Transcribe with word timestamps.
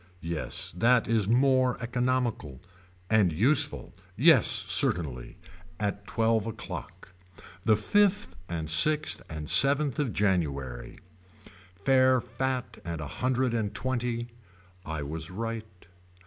Yes 0.23 0.73
that 0.75 1.07
is 1.07 1.29
more 1.29 1.77
economical. 1.79 2.59
And 3.07 3.31
useful. 3.31 3.93
Yes 4.15 4.47
certainly. 4.47 5.37
At 5.79 6.07
twelve 6.07 6.47
o'clock. 6.47 7.13
The 7.65 7.77
fifth 7.77 8.35
and 8.49 8.67
sixth 8.67 9.21
and 9.29 9.47
seventh 9.47 9.99
of 9.99 10.11
January. 10.11 10.97
Fair 11.85 12.19
fat 12.19 12.79
and 12.83 12.99
a 12.99 13.05
hundred 13.21 13.53
and 13.53 13.75
twenty. 13.75 14.29
I 14.87 15.03
was 15.03 15.29
right. 15.29 15.87